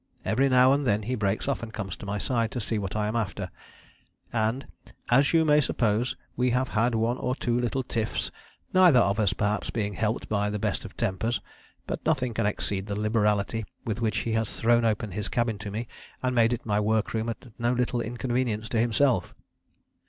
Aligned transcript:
Every 0.25 0.49
now 0.49 0.73
and 0.73 0.87
then 0.87 1.03
he 1.03 1.13
breaks 1.13 1.47
off 1.47 1.61
and 1.61 1.71
comes 1.71 1.95
to 1.97 2.07
my 2.07 2.17
side, 2.17 2.49
to 2.53 2.59
see 2.59 2.79
what 2.79 2.95
I 2.95 3.05
am 3.07 3.15
after..." 3.15 3.51
and, 4.33 4.65
"as 5.11 5.31
you 5.31 5.45
may 5.45 5.61
suppose, 5.61 6.15
we 6.35 6.49
have 6.49 6.69
had 6.69 6.95
one 6.95 7.19
or 7.19 7.35
two 7.35 7.59
little 7.59 7.83
tiffs, 7.83 8.31
neither 8.73 8.97
of 8.99 9.19
us 9.19 9.33
perhaps 9.33 9.69
being 9.69 9.93
helped 9.93 10.27
by 10.27 10.49
the 10.49 10.57
best 10.57 10.85
of 10.85 10.97
tempers; 10.97 11.39
but 11.85 12.03
nothing 12.03 12.33
can 12.33 12.47
exceed 12.47 12.87
the 12.87 12.99
liberality 12.99 13.63
with 13.85 14.01
which 14.01 14.17
he 14.25 14.31
has 14.31 14.59
thrown 14.59 14.85
open 14.85 15.11
his 15.11 15.27
cabin 15.29 15.59
to 15.59 15.69
me 15.69 15.87
and 16.23 16.33
made 16.33 16.51
it 16.51 16.65
my 16.65 16.79
workroom 16.79 17.29
at 17.29 17.51
no 17.59 17.71
little 17.71 18.01
inconvenience 18.01 18.67
to 18.69 18.79
himself." 18.79 19.35